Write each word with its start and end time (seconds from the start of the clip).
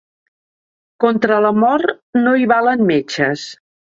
Contra 1.03 1.37
la 1.47 1.51
mort 1.65 2.01
no 2.21 2.33
hi 2.39 2.49
valen 2.55 2.83
metges. 2.93 3.47